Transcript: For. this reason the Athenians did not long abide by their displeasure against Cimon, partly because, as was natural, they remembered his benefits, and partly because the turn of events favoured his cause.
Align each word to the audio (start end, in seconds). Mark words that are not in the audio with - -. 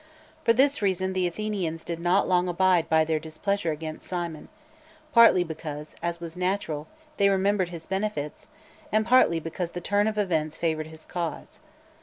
For. 0.43 0.51
this 0.51 0.81
reason 0.81 1.13
the 1.13 1.27
Athenians 1.27 1.83
did 1.83 1.99
not 1.99 2.27
long 2.27 2.47
abide 2.47 2.89
by 2.89 3.05
their 3.05 3.19
displeasure 3.19 3.71
against 3.71 4.09
Cimon, 4.09 4.47
partly 5.13 5.43
because, 5.43 5.95
as 6.01 6.19
was 6.19 6.35
natural, 6.35 6.87
they 7.17 7.29
remembered 7.29 7.69
his 7.69 7.85
benefits, 7.85 8.47
and 8.91 9.05
partly 9.05 9.39
because 9.39 9.69
the 9.73 9.79
turn 9.79 10.07
of 10.07 10.17
events 10.17 10.57
favoured 10.57 10.87
his 10.87 11.05
cause. 11.05 11.59